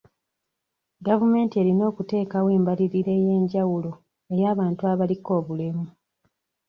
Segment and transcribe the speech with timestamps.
[1.07, 3.91] Gavumenti erina okuteekawo embalirira ey'enjawulo
[4.35, 5.85] ey'abantu abaliko obulemu.